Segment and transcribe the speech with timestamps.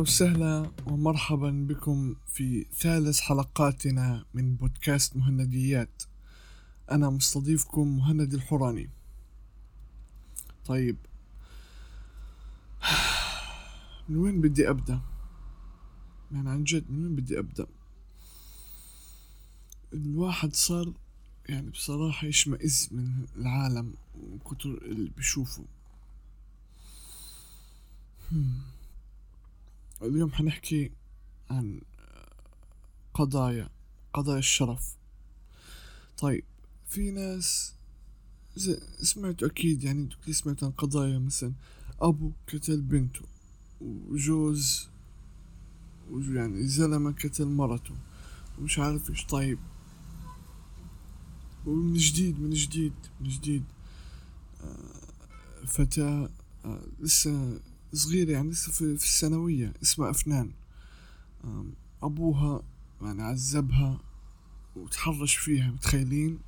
[0.00, 6.02] أهلا وسهلا ومرحبا بكم في ثالث حلقاتنا من بودكاست مهنديات.
[6.90, 8.90] أنا مستضيفكم مهند الحوراني
[10.66, 10.96] طيب.
[14.08, 15.00] من وين بدي أبدأ؟
[16.32, 17.66] يعني عن جد من وين بدي أبدأ؟
[19.92, 20.92] الواحد صار
[21.48, 25.64] يعني بصراحة يشمئز من العالم وكتر اللي بيشوفه.
[30.02, 30.92] اليوم حنحكي
[31.50, 31.80] عن
[33.14, 33.68] قضايا
[34.14, 34.96] قضايا الشرف.
[36.18, 36.44] طيب
[36.86, 37.74] في ناس
[39.02, 41.52] سمعتوا أكيد يعني أنتوا سمعتوا عن قضايا مثلا
[42.00, 43.22] أبو قتل بنته
[43.80, 44.88] وجوز
[46.10, 47.94] يعني زلمة قتل مرته
[48.58, 49.24] ومش عارف إيش.
[49.26, 49.58] طيب
[51.66, 53.64] ومن جديد من جديد من جديد
[54.60, 56.28] آه، فتاة
[56.64, 57.60] آه، لسه
[57.92, 60.50] صغيرة يعني لسه في, في الثانوية اسمها أفنان.
[62.02, 62.62] أبوها
[63.02, 64.00] يعني عذبها
[64.76, 66.38] وتحرش فيها متخيلين؟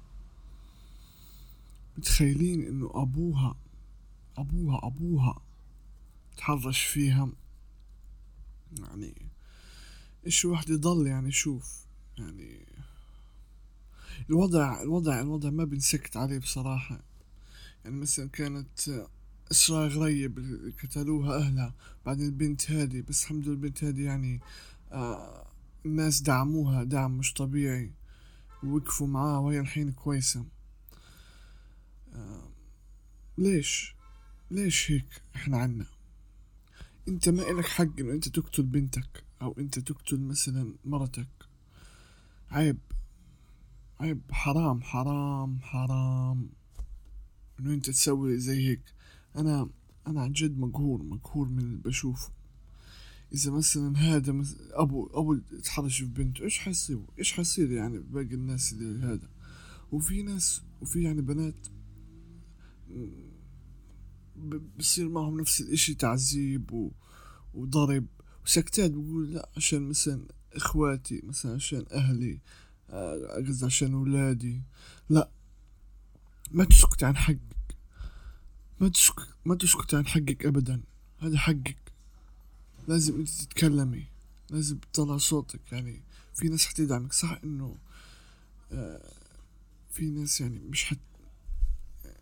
[1.99, 3.57] متخيلين إنه أبوها
[4.39, 5.41] أبوها أبوها
[6.37, 7.29] تحرش فيها؟
[8.79, 9.15] يعني
[10.27, 11.83] إيش واحد يضل يعني شوف
[12.19, 12.67] يعني
[14.31, 17.01] الوضع الوضع الوضع ما بنسكت عليه بصراحة.
[17.85, 19.09] يعني مثلا كانت
[19.51, 20.39] إسراء غريب
[20.83, 21.75] قتلوها أهلها.
[22.07, 24.41] بعدين البنت هذه بس الحمد لله البنت هذه يعني
[24.93, 25.47] آه
[25.87, 27.93] الناس دعموها دعم مش طبيعي.
[28.65, 30.45] ووقفوا معاها وهي الحين كويسة.
[32.15, 32.49] آه
[33.39, 33.95] ليش؟
[34.51, 35.87] ليش هيك إحنا عنا؟
[37.09, 41.29] أنت ما إلك حق إنه أنت تقتل بنتك أو أنت تقتل مثلا مرتك.
[42.51, 42.79] عيب
[44.01, 44.21] عيب.
[44.31, 46.51] حرام حرام حرام.
[47.61, 48.83] إنه أنت تسوي زي هيك.
[49.37, 49.69] أنا
[50.07, 52.31] أنا عن جد مقهور مقهور من اللي بشوفه.
[53.33, 58.35] إذا مثلا هذا مثل أبو أبو يتحرش في بنته إيش حيصير؟ إيش حيصير يعني باقي
[58.35, 59.29] الناس اللي هذا؟
[59.93, 61.67] وفي ناس وفي يعني بنات
[64.79, 66.91] بصير معهم نفس الإشي تعذيب و...
[67.55, 68.07] وضرب.
[68.45, 72.41] وسكتات بقول لا عشان مثلا إخواتي مثلا عشان أهلي
[73.47, 74.63] قصدي عشان اولادي
[75.11, 75.31] لا
[76.51, 77.35] ما تسكت عن حق
[78.83, 80.83] ما تسكت ما تسكت عن حقك ابدا.
[81.19, 81.93] هذا حقك.
[82.89, 84.07] لازم أنت تتكلمي.
[84.51, 85.73] لازم تطلع صوتك.
[85.73, 86.03] يعني
[86.35, 87.13] في ناس حتدعمك.
[87.13, 87.77] صح إنه
[88.73, 89.13] آه
[89.91, 90.99] في ناس يعني مش حت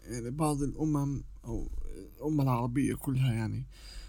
[0.05, 1.71] يعني بعض الأمم أو
[2.17, 3.67] الأمة العربية كلها يعني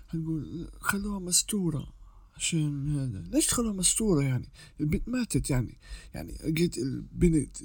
[0.09, 1.93] هنقول خلوها مستورة
[2.35, 3.19] عشان هذا.
[3.19, 5.77] ليش تخلوها مستورة يعني؟ البنت ماتت يعني.
[6.13, 7.57] يعني لقيت البنت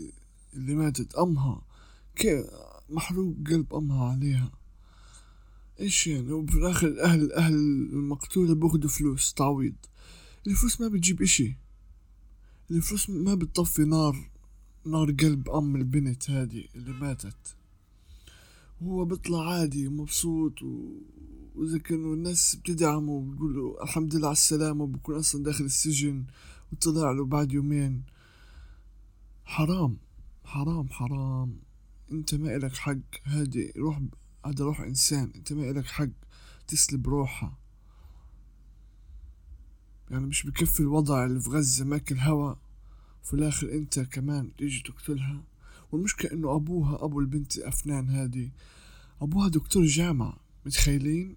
[0.55, 1.15] اللي ماتت
[2.17, 2.47] كيف
[2.89, 4.53] محروق قلب أمها عليها.
[5.81, 7.55] إيش يعني؟ وفي الآخر الأهل أهل
[7.93, 9.75] المقتولة بياخدوا فلوس تعويض.
[10.47, 11.57] الفلوس ما بتجيب إشي.
[12.71, 14.31] الفلوس ما بتطفي نار
[14.85, 17.57] نار قلب أم البنت هذه اللي ماتت.
[18.81, 20.93] وهو بيطلع عادي ومبسوط و...
[21.55, 26.25] وإذا كانوا الناس بتدعمه وبيقولوا الحمد لله على السلامة وبكون أصلا داخل السجن
[26.73, 28.03] وطلع له بعد يومين.
[29.45, 29.97] حرام
[30.45, 31.57] حرام حرام.
[32.13, 32.97] أنت ما إلك حق.
[33.25, 34.01] هادي روح
[34.49, 35.33] هذا روح إنسان.
[35.37, 36.09] أنت ما إلك حق
[36.69, 37.59] تسلب روحها
[40.11, 42.55] يعني مش بكفي الوضع اللي في غزة ماكل هوا.
[43.25, 45.45] وفي الآخر أنت كمان تيجي تقتلها.
[45.93, 48.53] والمشكلة إنه أبوها أبو البنت أفنان هادي.
[49.23, 50.37] أبوها دكتور جامعة.
[50.67, 51.37] متخيلين؟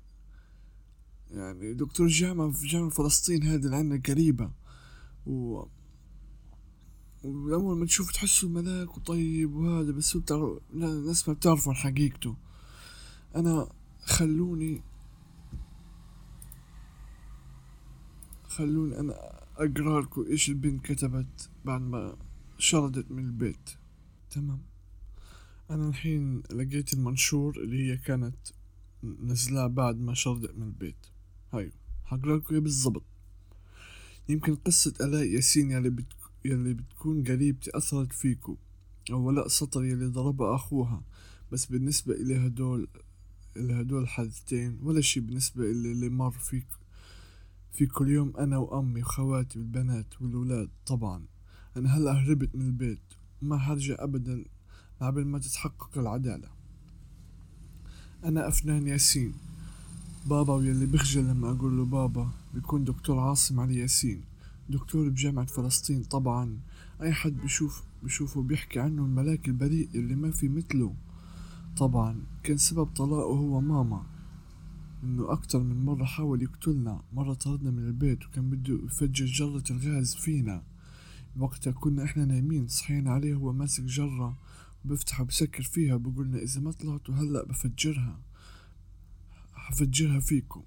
[1.31, 4.51] يعني دكتور جامعة في جامعة فلسطين هذه اللي عنا قريبة.
[5.25, 5.63] و
[7.23, 12.35] وأول ما تشوف تحسه ملاك وطيب وهذا بس هو بتعرف الناس ما بتعرفوا حقيقته
[13.35, 13.69] أنا
[14.01, 14.81] خلوني
[18.47, 19.13] خلوني أنا
[19.57, 22.17] أقرأ لكم إيش البنت كتبت بعد ما
[22.57, 23.69] شردت من البيت.
[24.29, 24.61] تمام.
[25.69, 28.47] أنا الحين لقيت المنشور اللي هي كانت
[29.03, 31.07] نزلها بعد ما شردت من البيت.
[31.53, 31.71] هاي
[32.05, 33.03] حقرأ لكم بالضبط.
[34.29, 36.17] يمكن قصة آلاء ياسين يلي, بتك...
[36.45, 38.57] يلي بتكون قريبتي أثرت فيكو
[39.11, 41.03] أو ولاء سطر يلي ضربها أخوها
[41.51, 42.87] بس بالنسبة إلي هدول
[43.57, 46.67] هدول الحادثتين ولا شي بالنسبة اللي, اللي مر فيك
[47.71, 48.33] في كل يوم.
[48.37, 51.25] أنا وأمي وخواتي والبنات والولاد طبعا.
[51.77, 52.99] أنا هلأ هربت من البيت
[53.41, 54.45] وما هرجع أبدا
[55.01, 56.49] قبل ما تتحقق العدالة.
[58.23, 59.33] أنا أفنان ياسين.
[60.25, 64.21] بابا ويلي بخجل لما أقول له بابا بيكون دكتور عاصم علي ياسين.
[64.69, 66.57] دكتور بجامعة فلسطين طبعا.
[67.01, 70.93] أي حد بشوف بشوفه بيحكي عنه الملاك البريء اللي ما في مثله.
[71.79, 74.03] طبعا كان سبب طلاقه هو ماما
[75.03, 77.01] إنه أكتر من مرة حاول يقتلنا.
[77.13, 80.63] مرة طردنا من البيت وكان بده يفجر جرة الغاز فينا.
[81.37, 84.37] وقتها كنا إحنا نايمين صحينا عليه هو ماسك جرة
[84.85, 88.19] بفتح وبسكر فيها بقولنا إذا ما طلعتوا هلأ بفجرها
[89.53, 90.63] حفجرها فيكم.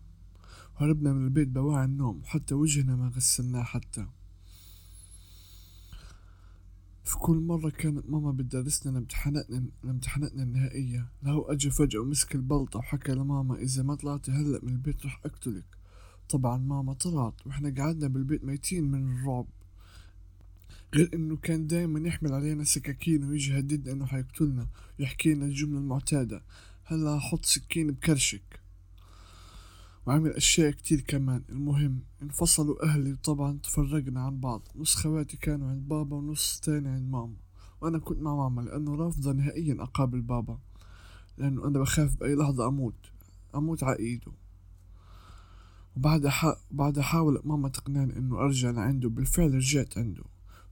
[0.76, 4.06] هربنا من البيت بواعي النوم وحتى وجهنا ما غسلناه حتى.
[7.04, 13.12] في كل مرة كانت ماما بتدرسنا لامتحاناتنا لامتحاناتنا النهائية لهو أجا فجأة ومسك البلطة وحكى
[13.12, 15.64] لماما إذا ما طلعتي هلأ من البيت رح أقتلك.
[16.28, 19.46] طبعا ماما طلعت وإحنا قعدنا بالبيت ميتين من الرعب.
[20.94, 24.68] غير إنه كان دايما يحمل علينا سكاكين ويجي يهددنا إنه حيقتلنا
[24.98, 26.42] ويحكي لنا الجملة المعتادة.
[26.84, 28.61] هلأ حط سكين بكرشك.
[30.06, 31.42] وعمل أشياء كتير كمان.
[31.48, 33.12] المهم انفصلوا أهلي.
[33.12, 34.68] وطبعا تفرقنا عن بعض.
[34.76, 37.36] نص خواتي كانوا عند بابا ونص تاني عند ماما.
[37.80, 40.58] وأنا كنت مع ماما لأنه رافضة نهائيا أقابل بابا.
[41.38, 43.12] لأنه أنا بخاف بأي لحظة أموت.
[43.54, 44.32] أموت على إيده.
[45.96, 46.54] وبعدها ح...
[46.70, 49.08] بعدها حاولت ماما تقنعني إنه أرجع لعنده.
[49.08, 50.24] بالفعل رجعت عنده.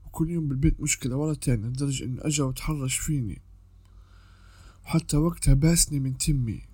[0.05, 3.41] وكل يوم بالبيت مشكلة ورا تاني لدرجة إنه أجا وتحرش فيني.
[4.83, 6.70] وحتى وقتها باسني من تمي.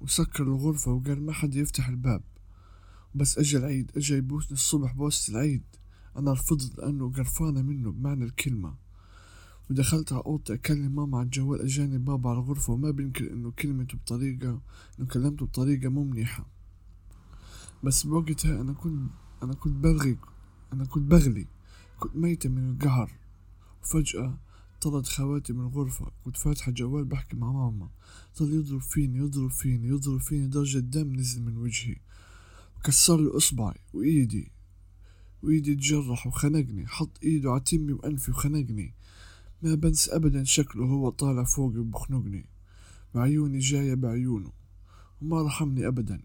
[0.00, 2.22] وسكر الغرفة وقال ما حد يفتح الباب.
[3.14, 5.64] بس أجا العيد أجا يبوسني الصبح بوسة العيد.
[6.16, 8.74] أنا رفضت لأنه قرفانة منه بمعنى الكلمة.
[9.70, 13.98] ودخلت على أوضتي أكلم ماما على الجوال أجاني بابا على الغرفة وما بينكر إنه كلمته
[13.98, 14.60] بطريقة
[14.98, 16.46] إنه كلمته بطريقة مو منيحة.
[17.84, 19.10] بس بوقتها أنا كنت
[19.42, 20.18] أنا كنت بلغي
[20.72, 21.46] أنا كنت بغلي.
[21.98, 23.12] كنت ميتة من القهر.
[23.82, 24.38] وفجأة
[24.80, 27.90] طرد خواتي من الغرفة كنت فاتحة جوال بحكي مع ماما.
[28.38, 31.96] ظل يضرب فيني يضرب فيني يضرب فيني درجة دم نزل من وجهي.
[32.76, 34.52] وكسر لي إصبعي وإيدي.
[35.42, 36.86] وإيدي تجرح وخنقني.
[36.86, 38.94] حط إيده على تمي وأنفي وخنقني.
[39.62, 42.46] ما بنسى أبدا شكله هو طالع فوقي وبخنقني.
[43.14, 44.52] وعيوني جاية بعيونه.
[45.22, 46.22] وما رحمني أبدا.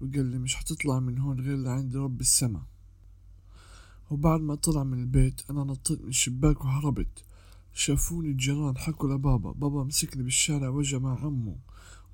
[0.00, 2.62] وقال لي مش حتطلع من هون غير لعند رب السما
[4.10, 7.25] وبعد ما طلع من البيت أنا نطيت من الشباك وهربت.
[7.76, 11.56] شافوني الجيران حكوا لبابا بابا مسكني بالشارع وجا مع عمه.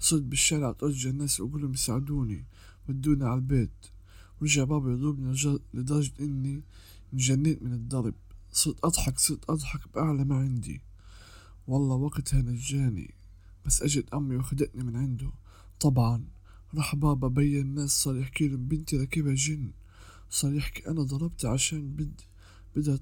[0.00, 2.44] وصرت بالشارع أترجى الناس وأقولهم يساعدوني
[2.88, 3.86] ودوني على البيت.
[4.40, 6.62] ورجع بابا يضربني لدرجة إني
[7.12, 8.14] انجنيت من الضرب.
[8.52, 10.80] صرت أضحك صرت أضحك بأعلى ما عندي.
[11.66, 13.14] والله وقتها نجاني
[13.66, 15.30] بس أجت أمي وخدتني من عنده.
[15.80, 16.24] طبعا
[16.74, 19.72] راح بابا بين الناس صار يحكي لهم بنتي ركبها جن.
[20.30, 22.20] صار يحكي أنا ضربتها عشان بد
[22.76, 22.98] بدها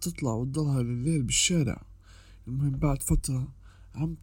[0.00, 1.89] تطلع وتضلها لليل بالشارع.
[2.48, 3.48] المهم بعد فترة
[3.94, 4.16] عم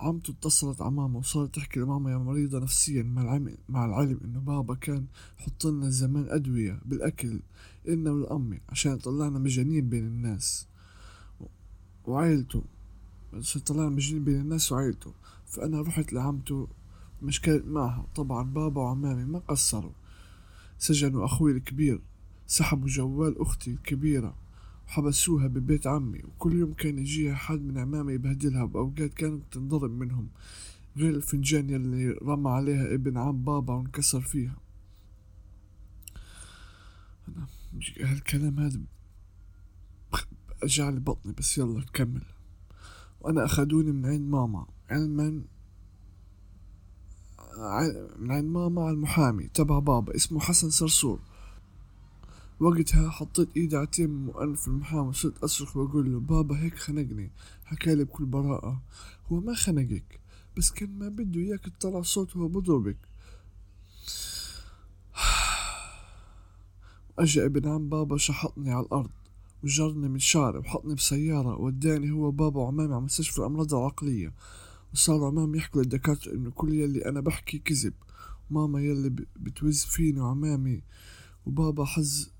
[0.00, 4.40] عمته اتصلت على ماما وصارت تحكي لماما يا مريضة نفسيا مع العلم, مع العلم إنه
[4.40, 5.06] بابا كان
[5.40, 7.40] يحط لنا زمان أدوية بالأكل
[7.88, 10.66] إلنا ولأمي عشان يطلعنا مجانين بين الناس.
[12.04, 12.64] وعيلته
[13.34, 15.14] عشان مجانين بين الناس وعيلته
[15.46, 16.68] فأنا رحت لعمته
[17.22, 18.06] مشكلة معها.
[18.14, 19.92] طبعا بابا وعمامي ما قصروا.
[20.78, 22.00] سجنوا أخوي الكبير
[22.46, 24.41] سحبوا جوال أختي الكبيرة.
[24.92, 30.28] حبسوها ببيت عمي وكل يوم كان يجيها حد من عمامي يبهدلها وأوقات كانت تنضرب منهم
[30.96, 34.56] غير الفنجان يلي رمى عليها ابن عم بابا وانكسر فيها.
[37.28, 37.46] أنا
[38.00, 38.80] هالكلام هذا
[40.62, 42.24] أجعل بطني بس يلا نكمل.
[43.20, 45.42] وأنا أخدوني من عند ماما علما
[48.18, 51.20] من عند ماما على المحامي تبع بابا اسمه حسن صرصور.
[52.62, 57.30] وقتها حطيت إيدي على تيم وانف المحامي وصرت أصرخ وأقول له بابا هيك خنقني.
[57.64, 58.82] حكالي بكل براءة
[59.26, 60.20] هو ما خنقك
[60.56, 62.96] بس كان ما بده إياك تطلع صوت وهو بضربك.
[67.18, 69.10] واجا ابن عم بابا شحطني على الأرض
[69.64, 74.34] وجرني من شعري وحطني بسيارة وداني هو بابا وعمامي على مستشفى الأمراض العقلية
[74.94, 77.94] وصاروا عمامي يحكوا للدكاترة إنه كل يلي أنا بحكي كذب
[78.50, 80.82] ماما يلي بتوز فيني وعمامي
[81.46, 82.32] وبابا حز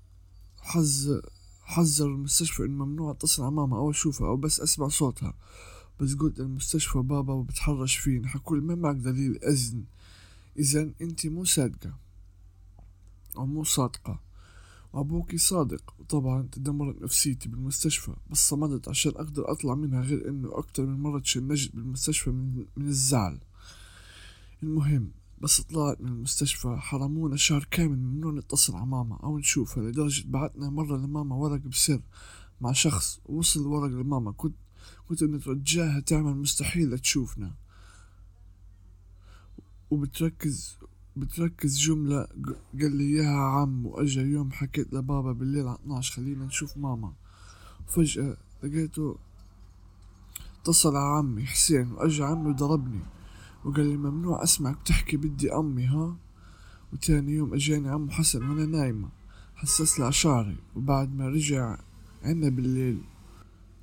[0.63, 1.21] حز
[1.61, 5.33] حذر المستشفى إنه ممنوع أتصل على ماما أو أشوفها أو بس أسمع صوتها.
[5.99, 9.83] بس قلت المستشفى بابا وبتحرش فيني حكول ما معك دليل أذن.
[10.59, 11.93] إذا أنت مو صادقة.
[13.37, 14.19] أو مو صادقة.
[14.93, 15.93] وأبوكي صادق.
[15.99, 21.19] وطبعا تدمرت نفسيتي بالمستشفى بس صمدت عشان أقدر أطلع منها غير إنه أكتر من مرة
[21.19, 23.39] تشنجت بالمستشفى من, من الزعل.
[24.63, 25.11] المهم
[25.43, 30.69] بس طلعت من المستشفى حرمونا شهر كامل ممنوع نتصل على ماما أو نشوفها لدرجة بعتنا
[30.69, 32.01] مرة لماما ورق بسر
[32.61, 34.31] مع شخص وصل الورق لماما.
[34.31, 34.55] كنت
[35.09, 37.55] كنت نترجاها تعمل مستحيل تشوفنا.
[39.91, 40.77] وبتركز
[41.15, 42.27] بتركز جملة
[42.81, 47.13] قال لي إياها عم وأجا يوم حكيت لبابا بالليل على 12 خلينا نشوف ماما.
[47.87, 49.17] وفجأة لقيته
[50.61, 53.01] اتصل على عمي حسين وأجا عمي وضربني.
[53.65, 56.17] وقال لي ممنوع أسمعك تحكي بدي أمي ها؟
[56.93, 59.09] وتاني يوم أجاني عمو حسن وأنا نايمة
[59.55, 61.77] حسس لي شعري وبعد ما رجع
[62.23, 63.01] عنا بالليل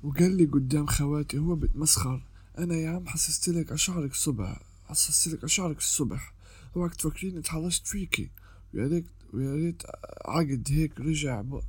[0.03, 2.23] وقال لي قدام خواتي هو بتمسخر
[2.57, 6.33] أنا يا عم حسستلك عشعرك الصبح حسستلك عشعرك الصبح
[6.75, 8.29] اوعك تفكريني تحرشت فيكي
[8.73, 9.83] ويا ريت ويا ريت
[10.25, 11.61] عقد هيك رجع ب...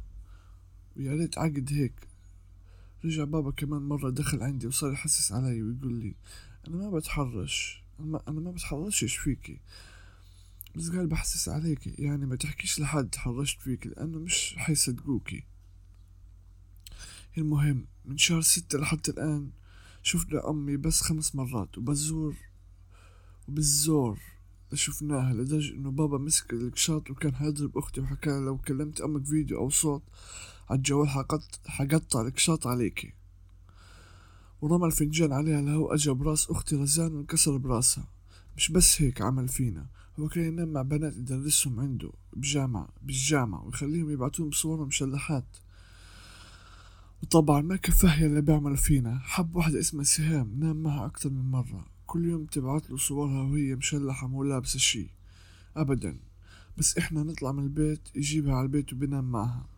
[0.96, 2.08] ويا ريت عقد هيك
[3.04, 6.14] رجع بابا كمان مرة دخل عندي وصار يحسس علي ويقول لي
[6.68, 7.81] أنا ما بتحرش.
[8.00, 9.58] أنا ما بتحرشش فيكي
[10.76, 15.44] بس قال بحسس عليكي يعني ما تحكيش لحد تحرشت فيكي لأنه مش حيصدقوكي
[17.38, 19.50] المهم من شهر ستة لحتى الآن
[20.02, 22.36] شفنا أمي بس خمس مرات وبزور
[23.48, 24.18] وبالزور
[24.74, 29.70] شفناها لدرجة إنه بابا مسك القشاط وكان حيضرب أختي وحكى لو كلمت أمك فيديو أو
[29.70, 30.02] صوت
[30.70, 33.12] عالجوال حقط حقطع القشاط عليكي
[34.62, 38.08] ورمى الفنجان عليها لهو أجا براس أختي رزان وانكسر براسها.
[38.56, 39.86] مش بس هيك عمل فينا
[40.20, 45.56] هو كان ينام مع بنات يدرسهم عنده بجامعة بالجامعة ويخليهم يبعتون بصورهم مشلحات.
[47.22, 49.18] وطبعا ما كفاه اللي بيعمل فينا.
[49.18, 51.86] حب واحدة اسمها سهام نام معها أكتر من مرة.
[52.06, 55.06] كل يوم تبعت له صورها وهي مشلحة مو لابسة شي.
[55.76, 56.16] أبدا.
[56.78, 59.71] بس إحنا نطلع من البيت يجيبها على البيت وبنام معها.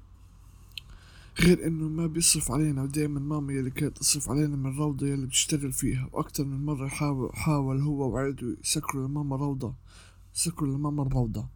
[1.41, 5.73] غير إنه ما بيصرف علينا ودائما ماما يلي كانت تصرف علينا من روضة يلي بتشتغل
[5.73, 9.75] فيها وأكتر من مرة حاول, حاول هو وعيلته يسكروا لماما روضة
[10.33, 11.49] سكروا لماما الروضة.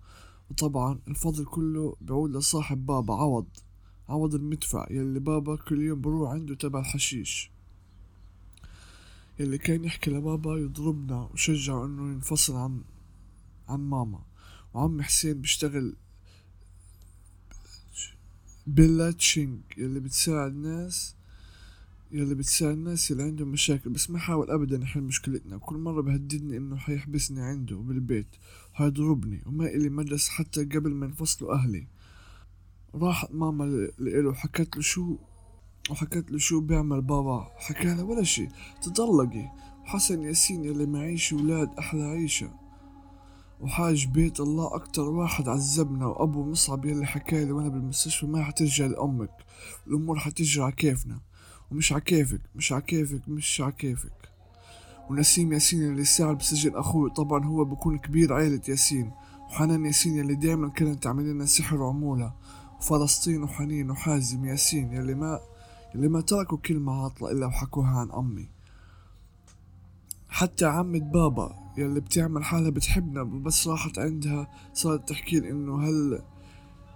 [0.51, 3.47] وطبعا الفضل كله بيعود لصاحب بابا عوض
[4.09, 7.51] عوض المدفع يلي بابا كل يوم بروح عنده تبع الحشيش.
[9.39, 12.81] يلي كان يحكي لبابا يضربنا وشجعه إنه ينفصل عن
[13.69, 14.21] عن ماما.
[14.75, 15.97] وعمي حسين بيشتغل
[18.69, 21.15] بلاتشينج يلي بتساعد ناس
[22.13, 23.91] يلي بتساعد الناس اللي عندهم مشاكل.
[23.91, 25.59] بس ما حاول ابدا يحل مشكلتنا.
[25.59, 28.27] كل مرة بهددني إنه حيحبسني عنده بالبيت
[28.75, 31.87] وحيضربني وما إلي مدرسة حتى قبل ما ينفصلوا أهلي.
[32.95, 33.65] راحت ماما
[33.99, 35.17] لإله وحكت له شو
[35.91, 37.51] وحكت له شو بيعمل بابا.
[37.57, 38.49] حكى لها ولا شي.
[38.83, 39.51] تطلقي.
[39.83, 42.68] وحسن ياسين يلي معيش ولاد أحلى عيشة.
[43.61, 49.31] وحاج بيت الله أكتر واحد عذبنا وأبو مصعب يلي حكالي وأنا بالمستشفى ما حترجع لأمك.
[49.87, 51.21] الأمور حتجري على كيفنا.
[51.71, 54.29] ومش عكيفك مش عكيفك مش عكيفك
[55.11, 59.11] ونسيم ياسين اللي ساعد بسجن أخوي طبعا هو بكون كبير عيلة ياسين.
[59.49, 62.33] وحنان ياسين اللي دايما كانت تعمل لنا سحر وعمولة.
[62.81, 65.41] وفلسطين وحنين وحازم ياسين يلي ما
[65.95, 68.49] يلي ما تركوا كلمة عاطلة إلا وحكوها عن أمي.
[70.29, 76.23] حتى عمة بابا يلي بتعمل حالها بتحبنا بس راحت عندها صارت تحكي إنه هل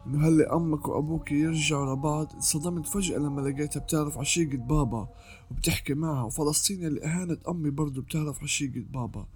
[0.06, 2.32] إنه هل أمك وأبوك يرجعوا لبعض.
[2.34, 5.08] انصدمت فجأة لما لقيتها بتعرف عشيقة بابا
[5.50, 6.22] وبتحكي معها.
[6.22, 9.26] وفلسطين اللي أهانت أمي برضو بتعرف عشيقة بابا.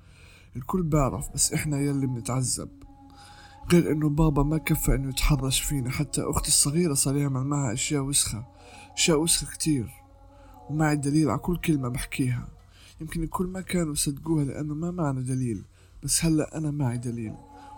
[0.56, 2.68] الكل بعرف بس إحنا يلي بنتعذب.
[3.72, 5.90] غير إنه بابا ما كفى إنه يتحرش فينا.
[5.90, 8.44] حتى أختي الصغيرة صار يعمل معها أشياء وسخة
[8.96, 9.90] أشياء وسخة كتير.
[10.70, 12.55] ومعي دليل على كل كلمة بحكيها.
[13.00, 15.62] يمكن الكل ما كانوا يصدقوها لأنه ما معنا دليل.
[16.04, 17.34] بس هلأ أنا معي دليل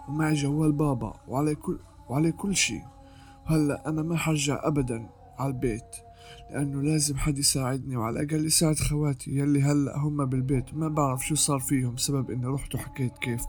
[0.09, 2.81] ومعي جوال بابا وعليه كل وعليه كل شي
[3.47, 5.09] وهلأ أنا ما حرجع أبدا
[5.39, 5.97] على البيت
[6.51, 10.75] لأنه لازم حد يساعدني وعلى الأقل يساعد خواتي يلي هلأ هم بالبيت.
[10.75, 13.43] وما بعرف شو صار فيهم بسبب إني رحت وحكيت كيف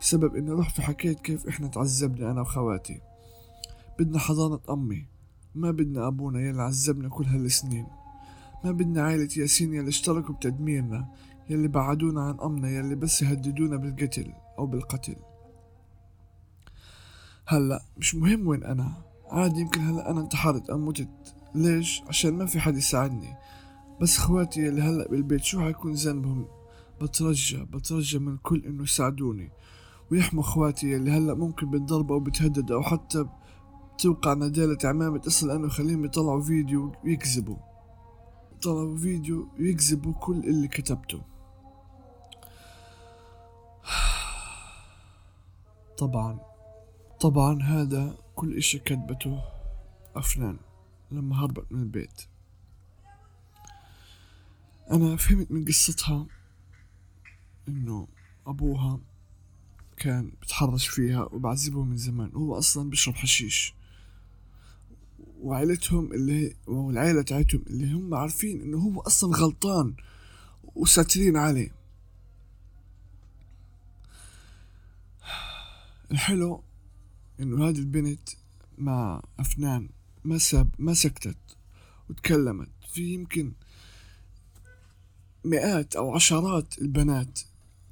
[0.00, 3.00] بسبب إني رحت وحكيت كيف إحنا تعذبنا أنا وخواتي.
[3.98, 5.06] بدنا حضانة أمي
[5.54, 7.86] ما بدنا أبونا يلي عذبنا كل هالسنين.
[8.64, 11.08] ما بدنا عائلة ياسين يلي اشتركوا بتدميرنا
[11.50, 15.16] يلي بعدونا عن أمنا يلي بس يهددونا بالقتل أو بالقتل.
[17.46, 18.92] هلأ مش مهم وين أنا.
[19.30, 21.08] عادي يمكن هلأ أنا انتحرت أو متت.
[21.54, 23.34] ليش؟ عشان ما في حد يساعدني.
[24.00, 26.46] بس خواتي يلي هلأ بالبيت شو حيكون ذنبهم؟
[27.02, 29.50] بترجى بترجى من الكل إنه يساعدوني.
[30.10, 33.26] ويحموا خواتي يلي هلأ ممكن بتضربوا أو بتهددوا أو حتى
[33.98, 37.56] توقع ندالة عمامة تصل أنه يخليهم يطلعوا فيديو ويكذبوا.
[38.66, 41.22] يطلعوا فيديو ويكذبوا كل اللي كتبته.
[45.98, 46.40] طبعا
[47.20, 49.42] طبعا هذا كل إشي كتبته
[50.16, 50.58] أفنان
[51.10, 52.22] لما هربت من البيت.
[54.90, 56.26] أنا فهمت من قصتها
[57.68, 58.08] إنه
[58.46, 59.00] أبوها
[59.96, 62.30] كان بتحرش فيها وبعذبه من زمان.
[62.34, 63.74] هو أصلا بيشرب حشيش.
[65.42, 69.94] وعائلتهم اللي والعائلة تاعتهم اللي هم عارفين إنه هو أصلا غلطان
[70.74, 71.70] وساترين عليه.
[76.10, 76.62] الحلو
[77.40, 78.28] إنه هذه البنت
[78.78, 79.88] مع أفنان
[80.24, 81.36] ما ساب ما سكتت
[82.10, 82.68] وتكلمت.
[82.92, 83.52] في يمكن
[85.44, 87.40] مئات أو عشرات البنات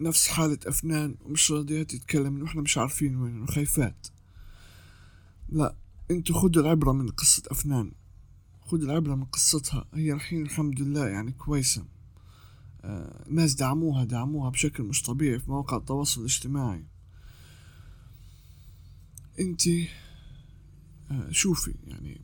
[0.01, 4.07] نفس حالة أفنان ومش راضية تتكلم وإحنا مش عارفين وين وخايفات
[5.49, 5.75] لا
[6.11, 7.93] أنتوا خدوا العبرة من قصة أفنان.
[8.61, 9.89] خدوا العبرة من قصتها.
[9.95, 11.85] هي الحين الحمد لله يعني كويسة.
[12.83, 16.85] آه ناس دعموها دعموها بشكل مش طبيعي في مواقع التواصل الاجتماعي.
[19.41, 19.89] انتي
[21.11, 22.21] آه شوفي يعني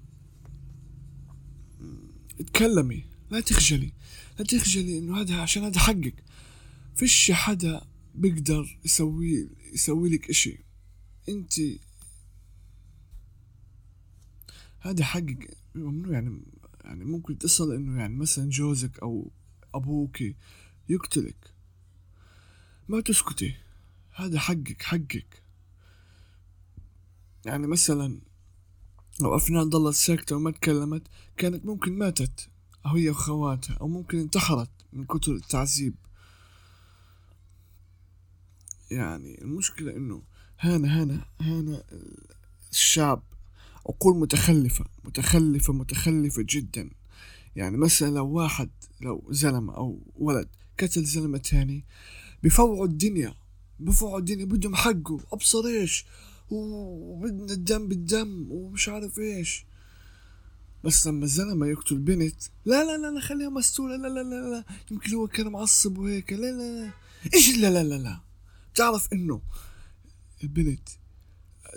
[2.40, 3.04] اتكلمي.
[3.30, 3.92] لا تخجلي.
[4.38, 6.24] لا تخجلي إنه هذا عشان هذا حقك.
[6.96, 10.64] فيش حدا بيقدر يسوي يسوي لك إشي.
[11.28, 11.52] انت
[14.80, 16.40] هذا حقك ممنوع يعني
[16.84, 19.30] يعني ممكن تصل إنه يعني مثلا جوزك أو
[19.74, 20.18] أبوك
[20.88, 21.54] يقتلك.
[22.88, 23.56] ما تسكتي.
[24.14, 25.42] هذا حقك حقك.
[27.44, 28.20] يعني مثلا
[29.20, 31.02] لو أفنان ضلت ساكتة وما تكلمت
[31.36, 32.48] كانت ممكن ماتت
[32.86, 35.94] أو هي وخواتها أو ممكن انتحرت من كتر التعذيب.
[38.90, 40.22] يعني المشكلة إنه
[40.58, 41.84] هنا هنا هنا
[42.70, 43.22] الشعب
[43.86, 46.90] عقول متخلفة متخلفة متخلفة جدا
[47.56, 48.70] يعني مثلا لو واحد
[49.00, 50.48] لو زلمة أو ولد
[50.80, 51.84] قتل زلمة تاني
[52.42, 53.34] بفوعوا الدنيا
[53.80, 56.06] بفوعوا الدنيا بدهم حقه أبصر إيش
[56.50, 59.66] وبدنا الدم بالدم ومش عارف إيش
[60.84, 65.14] بس لما الزلمة يقتل بنت لا لا لا خليها مستورة لا لا لا لا يمكن
[65.14, 66.90] هو كان معصب وهيك لا لا لا
[67.34, 68.20] إيش لا لا لا لا
[68.74, 69.42] تعرف انه
[70.42, 70.88] البنت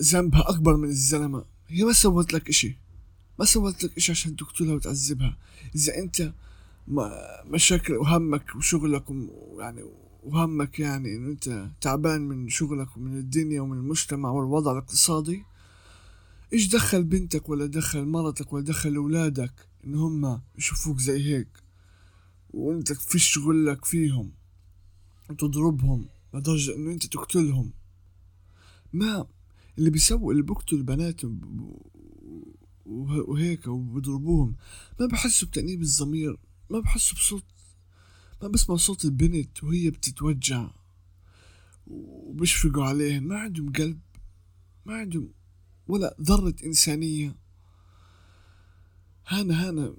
[0.02, 2.78] ذنبها اكبر من الزلمة هي ما سوت لك إشي.
[3.40, 5.38] ما سوت لك إشي عشان تقتلها وتعذبها.
[5.76, 6.34] إذا أنت
[7.46, 9.84] مشاكل وهمك وشغلك ويعني
[10.24, 15.44] وهمك يعني إنه أنت تعبان من شغلك ومن الدنيا ومن المجتمع والوضع الاقتصادي
[16.54, 21.48] إيش دخل بنتك ولا دخل مرتك ولا دخل أولادك إن هم يشوفوك زي هيك؟
[22.54, 24.32] وأنت في شغلك فيهم
[25.30, 27.72] وتضربهم لدرجة إنه أنت تقتلهم.
[28.94, 29.26] ما
[29.78, 31.22] اللي بيسووا اللي بيقتلوا البنات
[32.86, 34.56] وهيك وبيضربوهم
[35.00, 36.38] ما بحسوا بتأنيب الضمير
[36.70, 37.46] ما بحسوا بصوت
[38.42, 40.70] ما بسمع صوت البنت وهي بتتوجع
[41.88, 44.00] وبيشفقوا عليها ما عندهم قلب
[44.86, 45.34] ما عندهم
[45.88, 47.36] ولا ذرة إنسانية.
[49.28, 49.96] هانا هانا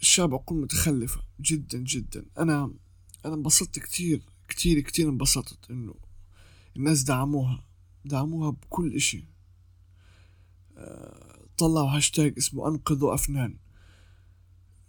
[0.00, 2.26] الشعب عقول متخلفة جدا جدا.
[2.38, 2.74] أنا
[3.24, 5.94] أنا انبسطت كتير كتير كتير انبسطت إنه
[6.76, 7.64] الناس دعموها.
[8.04, 9.24] دعموها بكل إشي.
[10.76, 13.56] آه، طلعوا هاشتاج اسمه أنقذوا أفنان.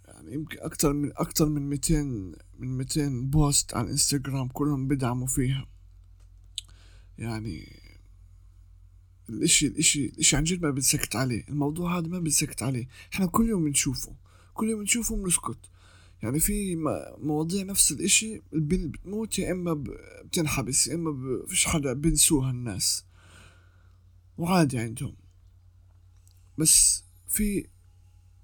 [0.04, 5.66] يعني يمكن أكتر من أكتر من ميتين من ميتين post على الانستغرام كلهم بدعموا فيها.
[7.18, 7.80] يعني
[9.28, 11.48] الاشي الاشي الإشي عن جد ما بنسكت عليه.
[11.48, 12.88] الموضوع هذا ما بنسكت عليه.
[13.12, 14.14] إحنا كل يوم بنشوفه
[14.54, 15.58] كل يوم بنشوفه بنسكت.
[16.22, 16.76] يعني في
[17.18, 19.84] مواضيع نفس الإشي البنت بتموت يا إما
[20.24, 23.04] بتنحبس يا إما فيش حدا بنسوها الناس.
[24.38, 25.16] وعادي عندهم.
[26.58, 27.66] بس في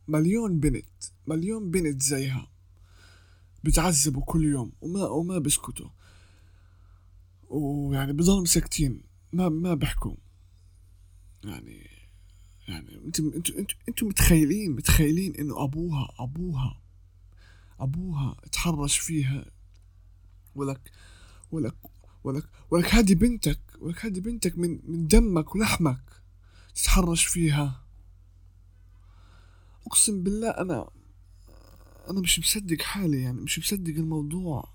[0.08, 0.86] مليون بنت
[1.26, 2.50] مليون بنت زيها
[3.64, 5.88] بتعذبوا كل يوم وما وما بيسكتوا
[7.48, 9.02] ويعني بضلهم ساكتين
[9.32, 10.16] ما ما بحكوا.
[11.44, 11.90] يعني
[12.68, 13.54] يعني أنتم أنتم
[13.88, 16.79] أنتم متخيلين متخيلين إنه أبوها أبوها
[17.82, 19.44] أبوها تحرش فيها.
[20.54, 20.92] ولك
[21.50, 21.76] ولك
[22.24, 26.22] ولك ولك هذه بنتك ولك هذه بنتك من من دمك ولحمك
[26.74, 27.84] تتحرش فيها.
[29.86, 30.90] أقسم بالله أنا
[32.10, 34.68] أنا مش مصدق حالي يعني مش مصدق الموضوع.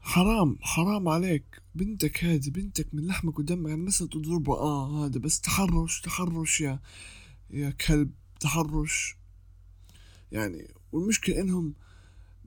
[0.00, 1.62] حرام حرام عليك.
[1.74, 3.68] بنتك هذه بنتك من لحمك ودمك.
[3.68, 6.80] يعني مثلا تضربها آه هذا بس تحرش تحرش يا
[7.50, 9.16] يا كلب تحرش.
[10.32, 11.74] يعني والمشكلة إنهم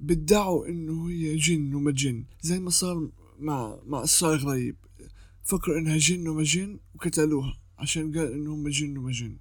[0.03, 2.23] بدعوا إنه هي جن وما جن.
[2.41, 4.75] زي ما صار مع مع الصايغ غريب.
[5.43, 9.37] فكروا إنها جن وما جن وقتلوها عشان قال انه هم جن وما جن.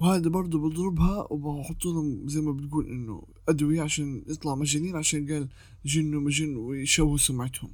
[0.00, 5.48] وهذا برضه بضربها وبحط لهم زي ما بتقول إنه أدوية عشان يطلع مجانين عشان قال
[5.84, 7.70] جن ومجن ويشوهوا سمعتهم.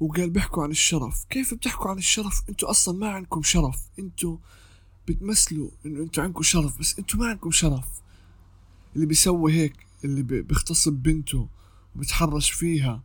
[0.00, 1.24] وقال بيحكوا عن الشرف.
[1.30, 3.88] كيف بتحكوا عن الشرف؟ أنتوا أصلا ما عندكم شرف.
[3.98, 4.36] أنتوا
[5.08, 8.00] بتمثلوا إنه أنتوا عندكم شرف بس أنتوا ما عندكم شرف.
[8.94, 11.48] اللي بيسوي هيك اللي بيغتصب بنته
[11.96, 13.02] وبتحرش فيها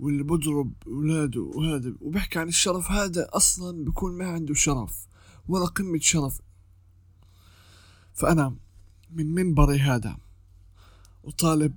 [0.00, 5.06] واللي بضرب اولاده وهذا وبيحكي عن الشرف هذا أصلا بيكون ما عنده شرف
[5.48, 6.40] ولا قمة شرف.
[8.14, 8.56] فأنا
[9.10, 10.16] من منبري هذا
[11.24, 11.74] أطالب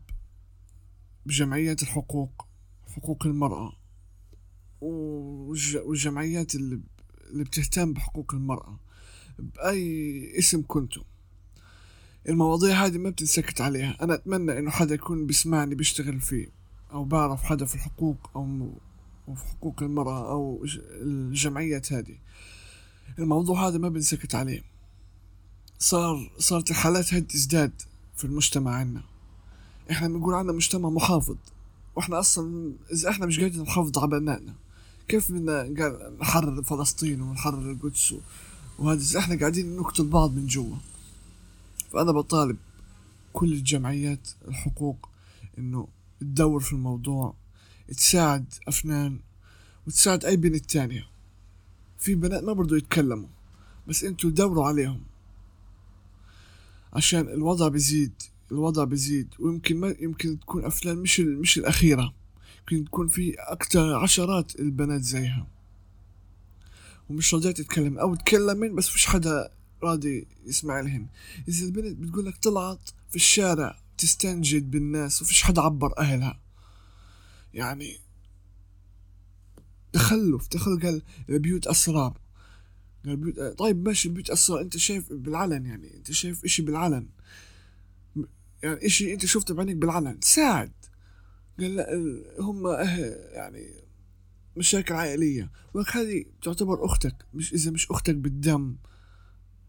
[1.25, 2.45] بجمعيات الحقوق
[2.95, 3.73] حقوق المرأة
[4.81, 6.81] والجمعيات اللي
[7.33, 8.79] بتهتم بحقوق المرأة
[9.39, 11.01] بأي اسم كنتم.
[12.29, 13.97] المواضيع هذه ما بتنسكت عليها.
[14.01, 16.47] أنا أتمنى إنه حدا يكون بيسمعني بيشتغل فيه
[16.91, 18.69] أو بعرف حدا في الحقوق أو
[19.27, 20.65] وفي حقوق المرأة أو
[21.01, 22.15] الجمعيات هذه.
[23.19, 24.61] الموضوع هذا ما بنسكت عليه.
[25.79, 27.81] صار صارت الحالات هذه تزداد
[28.15, 29.01] في المجتمع عنا.
[29.91, 31.37] إحنا بنقول عنا مجتمع محافظ
[31.95, 34.53] وإحنا أصلا إذا إحنا مش قادرين نحافظ على ابنائنا
[35.07, 38.15] كيف بدنا نحرر فلسطين ونحرر القدس
[38.79, 40.75] وهذا إحنا قاعدين نقتل بعض من جوا؟
[41.95, 42.57] فانا بطالب
[43.33, 45.09] كل الجمعيات الحقوق
[45.57, 45.87] إنه
[46.19, 47.35] تدور في الموضوع
[47.87, 49.19] تساعد أفنان
[49.87, 51.07] وتساعد أي بنت تانية.
[51.97, 53.29] في بنات ما برضو يتكلموا
[53.87, 55.01] بس أنتوا دوروا عليهم.
[56.93, 58.13] عشان الوضع بيزيد
[58.51, 59.27] الوضع بيزيد.
[59.39, 62.13] ويمكن ما يمكن تكون افلام مش مش الأخيرة.
[62.59, 65.47] يمكن تكون في أكتر عشرات البنات زيها.
[67.09, 69.51] ومش راضية تتكلم أو تكلمن بس فيش حدا
[69.85, 71.07] راضي يسمع لهن
[71.47, 76.41] إذا البنت بتقول لك طلعت في الشارع تستنجد بالناس وفيش حدا عبر أهلها.
[77.53, 77.97] يعني
[79.93, 80.83] تخلف تخلف.
[80.83, 82.19] قال البيوت أسرار.
[83.05, 84.61] قال بيوت طيب ماشي البيوت أسرار.
[84.61, 87.07] أنت شايف بالعلن يعني أنت شايف إشي بالعلن.
[88.63, 90.19] يعني إشي أنت شفته بعينك بالعلن.
[90.21, 90.71] ساعد.
[91.59, 91.87] قال لا
[92.39, 92.67] هم
[93.33, 93.85] يعني
[94.57, 95.51] مشاكل عائلية.
[95.73, 97.25] ولك هذه تعتبر أختك.
[97.33, 98.75] مش إذا مش أختك بالدم.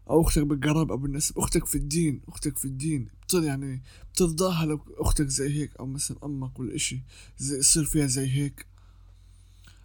[0.09, 3.09] أو أختك بالقرابة أو بالنسب أختك في الدين أختك في الدين.
[3.23, 3.81] بتر يعني
[4.13, 7.01] بترضاها لو أختك زي هيك أو مثلا أمك ولا إشي
[7.37, 8.65] زي يصير فيها زي هيك.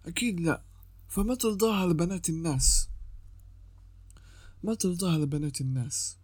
[0.05, 0.61] أكيد لا.
[1.09, 2.89] فما ترضاها لبنات الناس.
[4.63, 6.17] ما ترضاها لبنات الناس.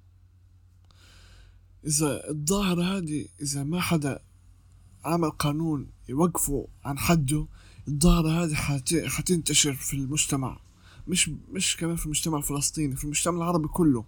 [1.86, 4.20] إذا الظاهرة هذه إذا ما حدا
[5.06, 7.48] عمل قانون يوقفه عن حده
[7.88, 8.56] الظاهرة هذه
[9.08, 10.60] حتنتشر في المجتمع.
[11.08, 14.06] مش مش كمان في المجتمع الفلسطيني في المجتمع العربي كله.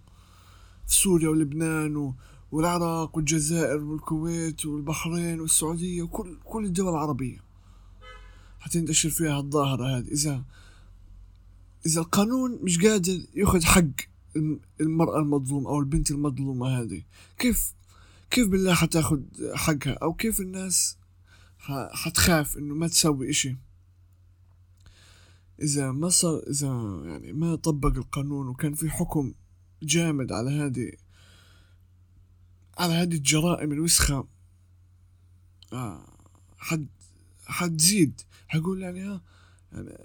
[0.88, 2.13] في سوريا ولبنان
[2.51, 7.38] والعراق والجزائر والكويت والبحرين والسعودية وكل كل الدول العربية.
[8.60, 10.08] حتنتشر فيها الظاهرة هذه.
[10.12, 10.43] إذا
[11.86, 13.84] إذا القانون مش قادر يأخذ حق
[14.82, 17.01] المرأة المظلومة أو البنت المظلومة هذه
[17.38, 17.73] كيف
[18.32, 19.25] كيف بالله حتاخد
[19.56, 20.97] حقها؟ أو كيف الناس
[21.91, 23.58] حتخاف إنه ما تسوي إشي؟
[25.62, 26.67] إذا ما صار إذا
[27.06, 29.34] يعني ما طبق القانون وكان في حكم
[29.84, 30.91] جامد على هذه
[32.78, 34.28] على هذه الجرائم الوسخة
[35.74, 36.17] آه
[36.58, 36.88] حد
[37.45, 38.21] حتزيد.
[38.47, 39.21] حقول يعني ها
[39.71, 39.97] يعني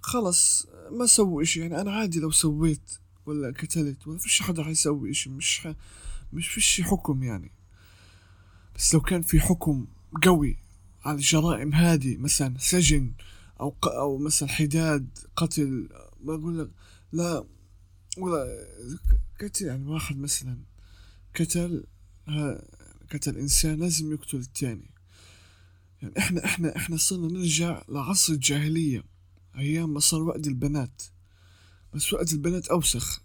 [0.00, 1.60] خلص ما سووا إشي.
[1.60, 5.30] يعني أنا عادي لو سويت ولا قتلت ولا فيش حدا حيسوي إشي.
[5.30, 5.74] مش ح...
[6.32, 7.52] مش فيش حكم يعني.
[8.76, 9.86] بس لو كان في حكم
[10.22, 10.58] قوي
[11.04, 13.12] على الجرائم هذه مثلا سجن أو
[13.68, 13.88] ق...
[13.88, 15.88] أو مثلا حداد قتل
[16.20, 16.70] ما أقول لك
[17.12, 17.44] لا
[18.18, 18.46] ولا
[19.40, 20.58] قتل يعني واحد مثلا
[21.40, 21.84] قتل
[22.28, 22.64] ها
[23.12, 24.90] قتل إنسان لازم يقتل التاني.
[26.02, 29.04] يعني إحنا إحنا إحنا صرنا نرجع لعصر الجاهلية
[29.56, 31.02] أيام ما صار وقت البنات.
[31.94, 33.22] بس وقت البنات أوسخ.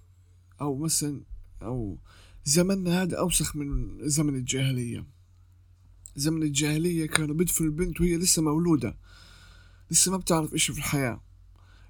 [0.62, 1.24] أو مثلا
[1.62, 2.00] أو
[2.46, 5.08] زمننا هذا أوسخ من زمن الجاهلية.
[6.16, 8.98] زمن الجاهلية كانوا بدفنوا البنت وهي لسه مولودة.
[9.92, 11.22] لسه ما بتعرف إشي في الحياة.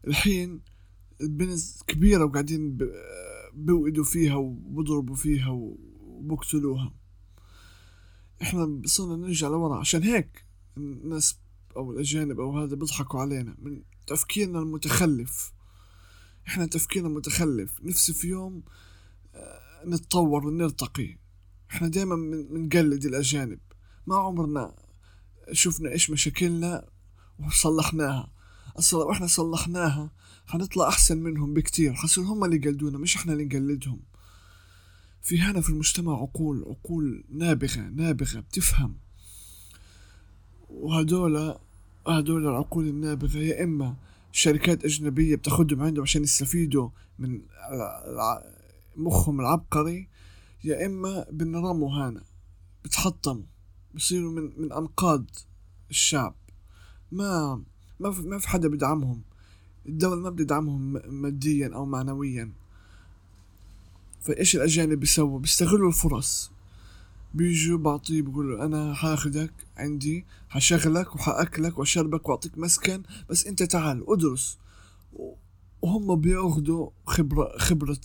[0.07, 0.61] الحين
[1.21, 2.77] البنت كبيرة وقاعدين
[3.53, 6.93] بوئدوا فيها وبضربوا فيها وبقتلوها.
[8.41, 9.79] إحنا صرنا نرجع لورا.
[9.79, 10.45] عشان هيك
[10.77, 11.39] الناس
[11.75, 15.53] أو الأجانب أو هذا بيضحكوا علينا من تفكيرنا المتخلف.
[16.47, 17.81] إحنا تفكيرنا متخلف.
[17.83, 18.63] نفسي في يوم
[19.35, 21.17] آه، نتطور ونرتقي.
[21.71, 22.15] إحنا دايما
[22.49, 23.59] بنقلد الأجانب.
[24.07, 24.75] ما عمرنا
[25.51, 26.89] شفنا إيش مشاكلنا
[27.39, 28.29] وصلحناها
[28.93, 30.09] لو إحنا صلحناها
[30.47, 31.93] حنطلع أحسن منهم بكتير.
[31.93, 33.99] حصير هم اللي يقلدونا مش إحنا اللي نقلدهم.
[35.21, 38.97] في هنا في المجتمع عقول عقول نابغة نابغة بتفهم.
[40.69, 41.55] وهدول
[42.07, 43.95] هدول العقول النابغة يا إما
[44.31, 47.41] شركات أجنبية بتاخدهم عندهم عشان يستفيدوا من
[48.95, 50.07] مخهم العبقري
[50.63, 52.23] يا إما بنرموا هنا
[52.83, 53.43] بتحطموا
[53.93, 55.25] بصيروا من من أنقاض
[55.89, 56.35] الشعب.
[57.15, 57.61] ما
[57.99, 59.21] ما في, ما في حدا بدعمهم.
[59.85, 62.51] الدولة ما بتدعمهم ماديا أو معنويا.
[64.21, 66.51] فإيش الأجانب بيسووا؟ بيستغلوا الفرص.
[67.33, 73.03] بيجوا بعطيه بقولوا أنا حاخدك عندي حشغلك وحأكلك وأشربك وأعطيك مسكن.
[73.29, 74.57] بس أنت تعال ادرس.
[75.81, 77.99] وهم بياخدوا خبرة خبرة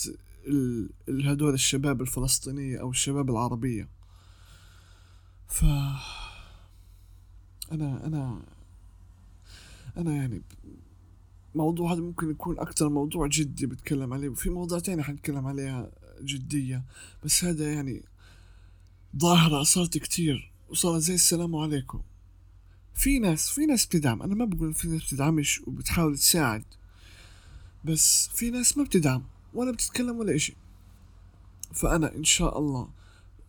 [1.08, 3.88] هدول الشباب الفلسطينية أو الشباب العربية.
[5.48, 5.64] ف
[7.72, 8.42] أنا أنا
[9.96, 10.42] أنا يعني
[11.54, 15.90] موضوع هذا ممكن يكون أكتر موضوع جدي بتكلم عليه وفي مواضيع تانية حنتكلم عليها
[16.22, 16.84] جدية
[17.24, 18.02] بس هذا يعني
[19.16, 22.00] ظاهرة صارت كتير وصارت زي السلام عليكم.
[22.94, 26.64] في ناس في ناس بتدعم أنا ما بقول في ناس بتدعمش وبتحاول تساعد
[27.84, 29.22] بس في ناس ما بتدعم
[29.54, 30.56] ولا بتتكلم ولا إشي.
[31.72, 32.88] فأنا إن شاء الله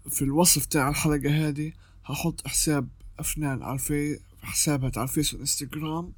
[0.09, 1.73] في الوصف تاع الحلقة هذه
[2.05, 2.87] هحط حساب
[3.19, 3.79] أفنان على
[4.41, 6.13] حسابها على الفيس والإنستغرام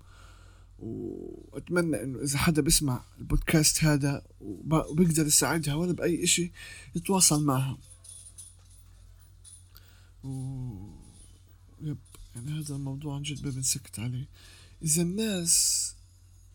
[0.84, 6.52] وأتمنى إنه إذا حدا بيسمع البودكاست هذا وبيقدر يساعدها ولا بأي إشي
[6.96, 7.78] يتواصل معها
[10.24, 10.30] و
[11.82, 11.98] يب
[12.36, 14.28] يعني هذا الموضوع عن جد ما بنسكت عليه.
[14.84, 15.96] إذا الناس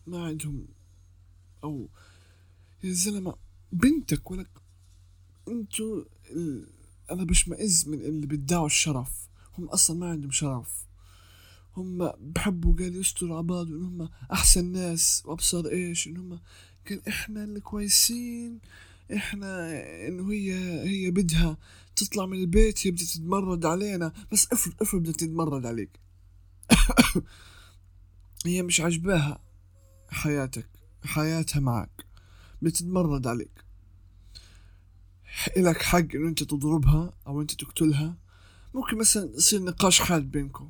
[0.07, 0.67] ما عندهم
[1.63, 1.89] أو
[2.83, 3.35] يا زلمة
[3.71, 4.49] بنتك ولك
[5.47, 6.67] أنتو ال...
[7.11, 9.29] أنا بشمئز من اللي بيدعوا الشرف.
[9.57, 10.88] هم أصلا ما عندهم شرف.
[11.79, 16.39] هم بحبوا قال يستروا على بعض وان هم أحسن ناس وابصر إيش ان هم
[16.89, 18.59] قال إحنا اللي كويسين
[19.15, 19.71] إحنا
[20.07, 21.57] إنه هي هي بدها
[21.95, 24.13] تطلع من البيت هي بدها تتمرد علينا.
[24.31, 25.99] بس افرض افرض بدها تتمرد عليك.
[28.45, 29.39] هي مش عجباها
[30.09, 30.69] حياتك
[31.03, 32.05] حياتها معك.
[32.61, 33.63] بتتمرد عليك.
[35.57, 38.17] إلك حق إنه أنت تضربها أو أنت تقتلها.
[38.73, 40.69] ممكن مثلا يصير نقاش حاد بينكم.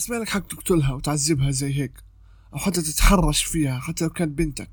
[0.00, 2.04] بس ما لك حق تقتلها وتعذبها زي هيك.
[2.52, 4.70] أو حتى تتحرش فيها حتى لو كانت بنتك.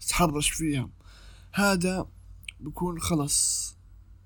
[0.00, 0.90] تتحرش فيها.
[1.52, 2.08] هذا
[2.60, 3.76] بكون خلص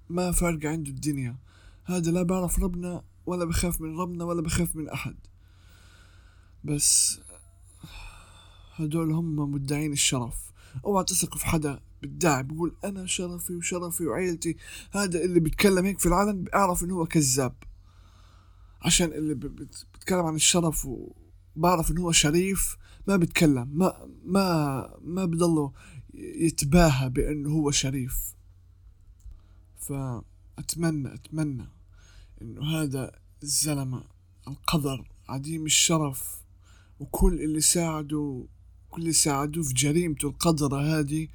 [0.09, 1.37] ما فارق عنده الدنيا.
[1.85, 5.16] هذا لا بعرف ربنا ولا بخاف من ربنا ولا بخاف من أحد.
[6.64, 7.20] بس
[8.74, 10.52] هدول هم مدعين الشرف.
[10.85, 14.56] أوعى تثق في حدا بيدعي بيقول أنا شرفي وشرفي وعيلتي.
[14.92, 17.54] هذا اللي بيتكلم هيك في العالم بعرف إنه هو كذاب.
[18.82, 22.76] عشان اللي بيتكلم عن الشرف وبعرف انه هو شريف
[23.08, 25.72] ما بيتكلم ما ما ما بضله
[26.14, 28.34] يتباهى بانه هو شريف.
[29.78, 31.68] فأتمنى أتمنى
[32.42, 33.12] إنه هذا
[33.42, 34.04] الزلمة
[34.48, 36.42] القدر عديم الشرف
[37.00, 38.46] وكل اللي ساعدوا
[38.90, 41.28] كل اللي ساعدوه في جريمته القذرة هذه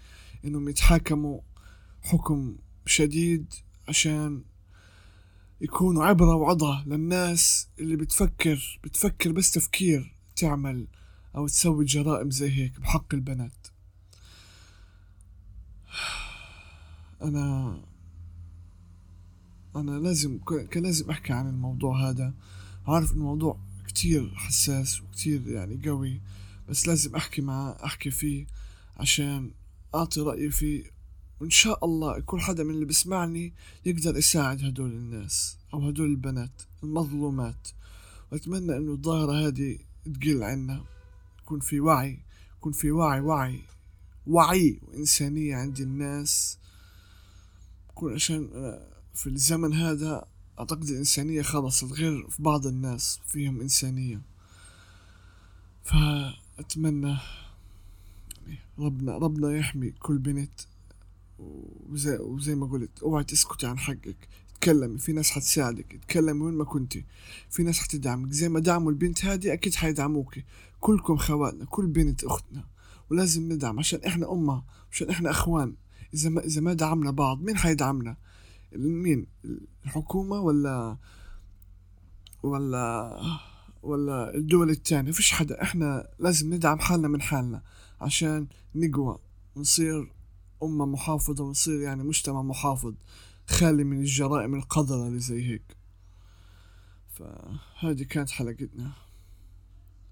[0.46, 1.40] إنهم يتحاكموا
[2.02, 3.54] حكم شديد
[3.88, 4.44] عشان
[5.62, 10.88] يكونوا عبرة وعظة للناس اللي بتفكر بتفكر بس تفكير تعمل
[11.36, 13.68] أو تسوي جرائم زي هيك بحق البنات.
[17.22, 17.78] أنا
[19.76, 20.40] أنا لازم
[20.72, 22.34] كان لازم أحكي عن الموضوع هذا.
[22.88, 26.22] عارف الموضوع كتير حساس وكتير يعني قوي
[26.70, 28.46] بس لازم أحكي معاه أحكي فيه
[28.98, 29.52] عشان
[29.96, 30.91] أعطي رأيي فيه
[31.42, 33.54] وإن شاء الله كل حدا من اللي بسمعني
[33.86, 37.68] يقدر يساعد هدول الناس أو هدول البنات المظلومات.
[38.32, 40.84] وأتمنى إنه الظاهرة هذه تقل عنا
[41.40, 42.20] يكون في وعي
[42.58, 43.62] يكون في وعي وعي
[44.28, 46.58] وعي وإنسانية عند الناس.
[47.90, 48.50] يكون عشان
[49.14, 50.26] في الزمن هذا
[50.60, 54.22] أعتقد الإنسانية خلصت غير في بعض الناس فيهم إنسانية.
[55.84, 57.18] فأتمنى
[58.80, 60.52] ربنا ربنا يحمي كل بنت
[61.90, 64.28] وزي, وزي ما قلت اوعي تسكتي عن حقك.
[64.62, 66.00] تكلمي في ناس حتساعدك.
[66.08, 67.06] تكلمي وين ما كنتي.
[67.50, 68.32] في ناس حتدعمك.
[68.32, 70.36] زي ما دعموا البنت هذه أكيد حيدعموك
[70.80, 72.68] كلكم خواتنا كل بنت أختنا.
[73.12, 75.76] ولازم ندعم عشان إحنا أمة عشان إحنا إخوان.
[76.14, 78.18] إذا ما إذا ما دعمنا بعض مين حيدعمنا؟
[78.76, 79.28] مين؟
[79.86, 80.98] الحكومة ولا
[82.44, 83.18] ولا
[83.84, 85.62] ولا الدول التانية؟ فيش حدا.
[85.62, 87.62] إحنا لازم ندعم حالنا من حالنا
[88.02, 89.20] عشان نقوى
[89.56, 90.12] ونصير
[90.64, 92.94] أمة محافظة ونصير يعني مجتمع محافظ
[93.48, 95.78] خالي من الجرائم القذرة اللي زي هيك.
[97.08, 98.92] فهذه كانت حلقتنا.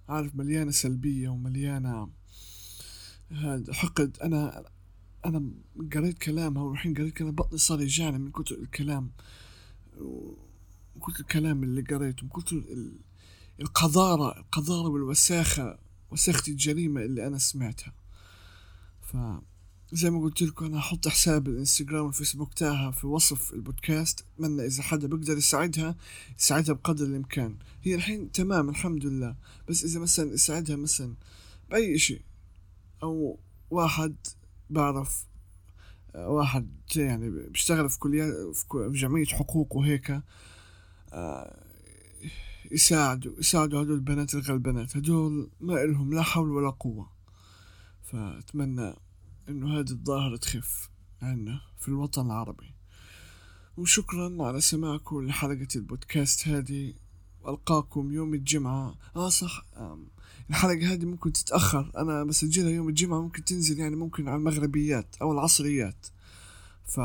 [0.10, 2.10] عارف مليانة سلبية ومليانة
[3.30, 4.18] هذا حقد.
[4.24, 4.66] أنا
[5.26, 5.52] أنا
[5.94, 9.12] قريت كلامها والحين قريت كلام بطني صار يجعني من كتر الكلام.
[10.96, 12.64] من كتر الكلام اللي قريته من كتر
[13.60, 15.80] القذارة القذارة والوساخة
[16.12, 17.94] وساخة الجريمة اللي أنا سمعتها.
[19.02, 19.18] ف
[19.94, 24.26] زي ما قلت لكم أنا هحط حساب الإنستغرام والفيسبوك تاعها في وصف البودكاست.
[24.36, 25.96] أتمنى إذا حدا بيقدر يساعدها
[26.40, 27.56] يساعدها بقدر الإمكان.
[27.84, 29.36] هي الحين تمام الحمد لله.
[29.70, 31.14] بس إذا مثلا يساعدها مثلا
[31.70, 32.22] بأي إشي
[33.04, 34.16] أو واحد
[34.70, 35.26] بعرف
[36.16, 40.22] واحد يعني بيشتغل في كلية في جمعية حقوق وهيك
[41.14, 41.64] آه،
[42.72, 47.10] يساعدوا يساعدوا هدول البنات الغلبنات هدول ما إلهم لا حول ولا قوة.
[48.04, 48.94] فأتمنى
[49.50, 50.90] إنه هذه الظاهرة تخف
[51.22, 52.74] عنا في الوطن العربي.
[53.78, 56.94] وشكرا على سماعكم لحلقة البودكاست هذه.
[57.48, 58.96] ألقاكم يوم الجمعة.
[59.16, 59.66] آه صح
[60.50, 61.92] الحلقة هذه ممكن تتأخر.
[61.98, 66.08] أنا بسجلها يوم الجمعة ممكن تنزل يعني ممكن على المغربيات أو العصريات.
[66.86, 67.00] ف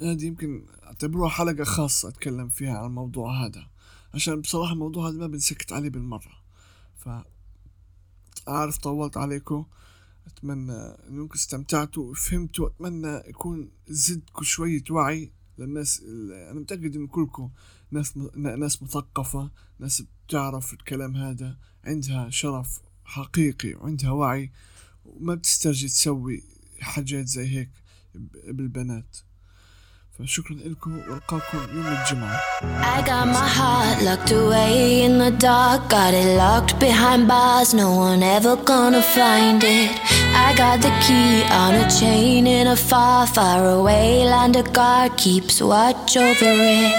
[0.00, 3.70] هذه يمكن أعتبروها حلقة خاصة أتكلم فيها عن الموضوع هذا.
[4.14, 6.42] عشان بصراحة الموضوع هذا ما بنسكت عليه بالمرة.
[6.96, 7.08] ف
[8.48, 9.64] أعرف طولت عليكم.
[10.28, 10.72] أتمنى
[11.08, 17.50] أنكم استمتعتوا وفهمتوا أتمنى يكون زدكم شوية وعي للناس أنا متأكد إن كلكم
[17.90, 24.52] ناس ناس مثقفة ناس بتعرف الكلام هذا عندها شرف حقيقي وعندها وعي
[25.04, 26.42] وما بتسترجي تسوي
[26.80, 27.70] حاجات زي هيك
[28.48, 29.16] بالبنات.
[30.19, 32.39] فشكرا لكم والقاكم يوم الجمعة
[32.95, 37.89] I got my heart locked away in the dark Got it locked behind bars No
[38.07, 39.91] one ever gonna find it
[40.45, 45.17] I got the key on a chain in a far, far away land A guard
[45.17, 46.93] keeps watch over it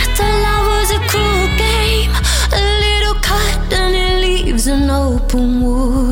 [0.00, 2.12] I thought love was a cruel game
[2.60, 6.07] A little cut and it leaves an open wound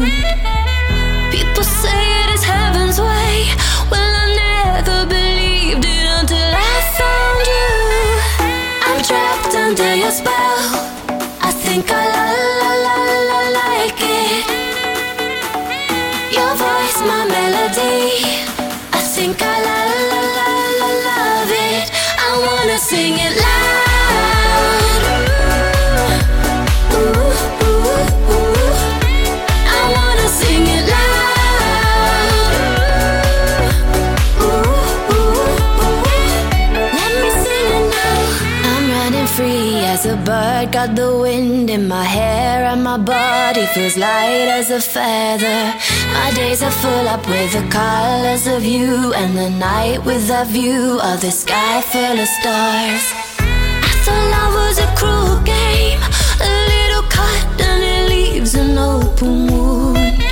[40.88, 45.74] Got the wind in my hair, and my body feels light as a feather.
[46.14, 50.46] My days are full up with the colors of you, and the night with a
[50.46, 53.06] view of the sky full of stars.
[53.40, 56.02] I thought love was a cruel game,
[56.48, 60.24] a little cut and it leaves an open wound.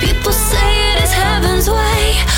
[0.00, 2.35] People say it is heaven's way.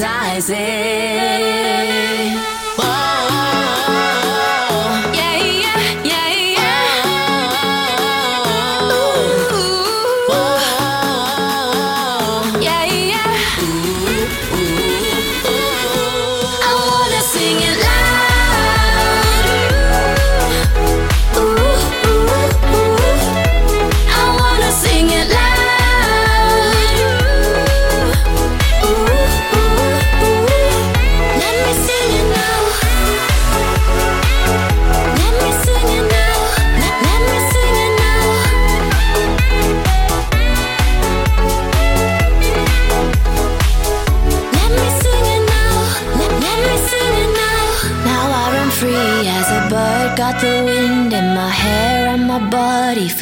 [0.00, 1.49] hypnotizing.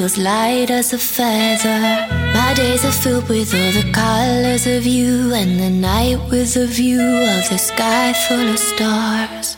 [0.08, 2.06] Feels light as a feather.
[2.32, 6.66] My days are filled with all the colors of you, and the night with a
[6.66, 9.57] view of the sky full of stars.